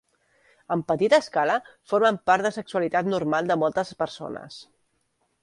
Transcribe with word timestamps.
En 0.75 0.79
petita 0.91 1.19
escala 1.23 1.57
formen 1.91 2.17
part 2.31 2.47
de 2.47 2.53
sexualitat 2.57 3.11
normal 3.15 3.53
de 3.53 3.59
moltes 3.67 3.95
persones. 4.03 4.59